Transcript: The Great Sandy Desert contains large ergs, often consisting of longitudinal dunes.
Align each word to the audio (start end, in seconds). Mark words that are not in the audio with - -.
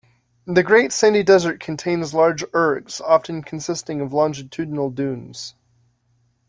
The 0.45 0.63
Great 0.63 0.91
Sandy 0.91 1.21
Desert 1.21 1.59
contains 1.59 2.11
large 2.11 2.41
ergs, 2.53 3.01
often 3.01 3.43
consisting 3.43 4.01
of 4.01 4.11
longitudinal 4.13 4.89
dunes. 4.89 5.53